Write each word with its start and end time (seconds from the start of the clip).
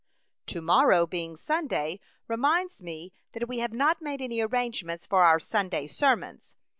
"To 0.47 0.63
morrow 0.63 1.05
being 1.05 1.35
Sunday 1.35 1.99
reminds 2.27 2.81
me 2.81 3.13
that 3.33 3.47
we 3.47 3.59
have 3.59 3.71
not 3.71 4.01
made 4.01 4.19
any 4.19 4.41
ar 4.41 4.47
rangements 4.47 5.05
for 5.05 5.21
our 5.21 5.39
Sunday 5.39 5.85
sermons. 5.85 6.55